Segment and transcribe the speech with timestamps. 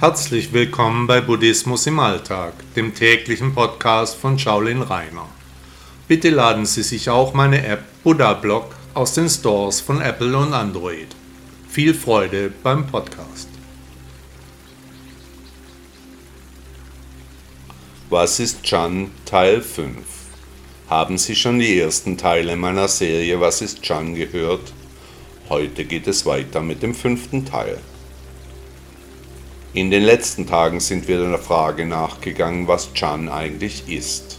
[0.00, 5.28] Herzlich willkommen bei Buddhismus im Alltag, dem täglichen Podcast von Shaolin Rainer.
[6.08, 10.52] Bitte laden Sie sich auch meine App Buddha Blog aus den Stores von Apple und
[10.52, 11.06] Android.
[11.68, 13.48] Viel Freude beim Podcast.
[18.10, 19.96] Was ist Chan Teil 5?
[20.88, 24.72] Haben Sie schon die ersten Teile meiner Serie Was ist Chan gehört?
[25.48, 27.78] Heute geht es weiter mit dem fünften Teil.
[29.76, 34.38] In den letzten Tagen sind wir der Frage nachgegangen, was Chan eigentlich ist.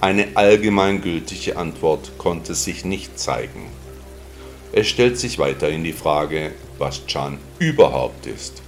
[0.00, 3.66] Eine allgemeingültige Antwort konnte sich nicht zeigen.
[4.70, 8.62] Es stellt sich weiterhin die Frage, was Chan überhaupt ist.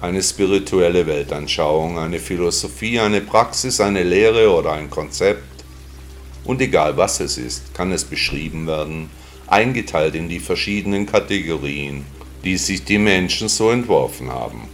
[0.00, 5.64] Eine spirituelle Weltanschauung, eine Philosophie, eine Praxis, eine Lehre oder ein Konzept.
[6.44, 9.10] Und egal was es ist, kann es beschrieben werden,
[9.48, 12.06] eingeteilt in die verschiedenen Kategorien,
[12.44, 14.68] die sich die Menschen so entworfen haben.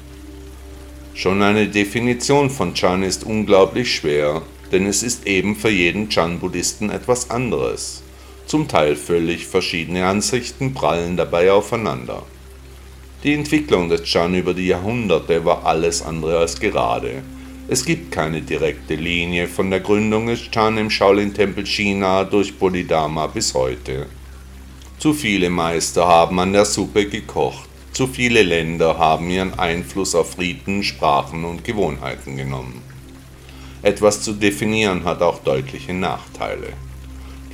[1.16, 6.90] Schon eine Definition von Chan ist unglaublich schwer, denn es ist eben für jeden Chan-Buddhisten
[6.90, 8.02] etwas anderes.
[8.44, 12.22] Zum Teil völlig verschiedene Ansichten prallen dabei aufeinander.
[13.24, 17.22] Die Entwicklung des Chan über die Jahrhunderte war alles andere als gerade.
[17.66, 23.26] Es gibt keine direkte Linie von der Gründung des Chan im Shaolin-Tempel China durch Bodhidharma
[23.28, 24.04] bis heute.
[24.98, 27.70] Zu viele Meister haben an der Suppe gekocht.
[27.96, 32.82] Zu viele Länder haben ihren Einfluss auf Riten, Sprachen und Gewohnheiten genommen.
[33.80, 36.74] Etwas zu definieren hat auch deutliche Nachteile.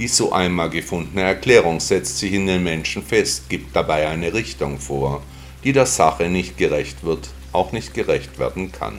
[0.01, 4.81] Die so einmal gefundene Erklärung setzt sich in den Menschen fest, gibt dabei eine Richtung
[4.81, 5.23] vor,
[5.63, 8.99] die der Sache nicht gerecht wird, auch nicht gerecht werden kann.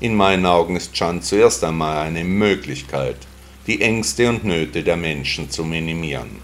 [0.00, 3.18] In meinen Augen ist Chan zuerst einmal eine Möglichkeit,
[3.66, 6.38] die Ängste und Nöte der Menschen zu minimieren,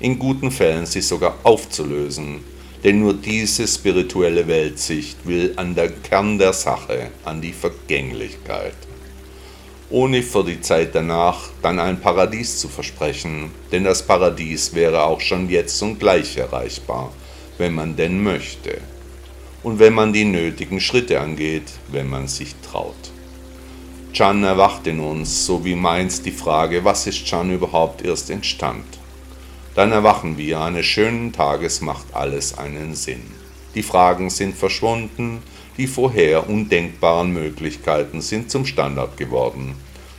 [0.00, 2.50] in guten Fällen sie sogar aufzulösen,
[2.84, 8.74] denn nur diese spirituelle Weltsicht will an der Kern der Sache, an die Vergänglichkeit.
[9.90, 15.20] Ohne für die Zeit danach dann ein Paradies zu versprechen, denn das Paradies wäre auch
[15.20, 17.12] schon jetzt und gleich erreichbar,
[17.58, 18.78] wenn man denn möchte.
[19.62, 23.12] Und wenn man die nötigen Schritte angeht, wenn man sich traut.
[24.12, 28.84] Chan erwacht in uns, so wie meins die Frage, was ist Chan überhaupt erst entstand.
[29.74, 33.22] Dann erwachen wir, eines schönen Tages macht alles einen Sinn.
[33.74, 35.42] Die Fragen sind verschwunden,
[35.78, 39.76] die vorher undenkbaren Möglichkeiten sind zum Standard geworden.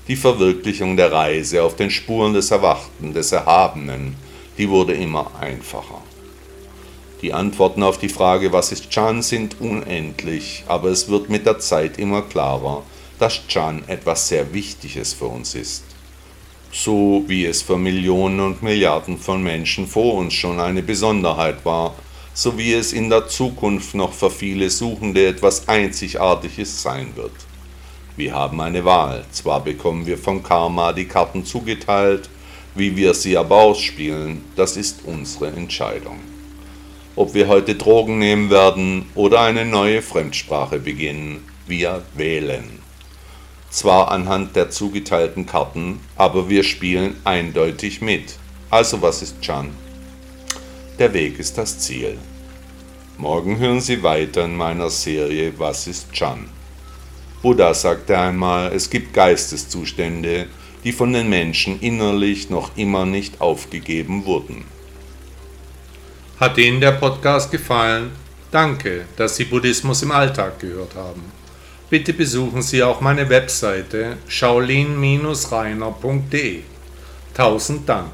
[0.08, 4.16] Die Verwirklichung der Reise auf den Spuren des Erwachten, des Erhabenen,
[4.58, 6.02] die wurde immer einfacher.
[7.22, 11.60] Die Antworten auf die Frage, was ist Chan, sind unendlich, aber es wird mit der
[11.60, 12.84] Zeit immer klarer,
[13.20, 15.93] dass Chan etwas sehr Wichtiges für uns ist
[16.74, 21.94] so wie es für Millionen und Milliarden von Menschen vor uns schon eine Besonderheit war,
[22.34, 27.32] so wie es in der Zukunft noch für viele Suchende etwas Einzigartiges sein wird.
[28.18, 32.28] Wir haben eine Wahl, zwar bekommen wir vom Karma die Karten zugeteilt,
[32.74, 36.18] wie wir sie aber ausspielen, das ist unsere Entscheidung.
[37.16, 42.83] Ob wir heute Drogen nehmen werden oder eine neue Fremdsprache beginnen, wir wählen
[43.74, 48.36] zwar anhand der zugeteilten Karten, aber wir spielen eindeutig mit.
[48.70, 49.72] Also was ist Chan?
[51.00, 52.20] Der Weg ist das Ziel.
[53.18, 56.46] Morgen hören Sie weiter in meiner Serie Was ist Chan?
[57.42, 60.48] Buddha sagte einmal, es gibt Geisteszustände,
[60.84, 64.66] die von den Menschen innerlich noch immer nicht aufgegeben wurden.
[66.40, 68.12] Hat Ihnen der Podcast gefallen?
[68.52, 71.43] Danke, dass Sie Buddhismus im Alltag gehört haben.
[71.94, 76.62] Bitte besuchen Sie auch meine Webseite shaolin-reiner.de.
[77.36, 78.10] Tausend Dank.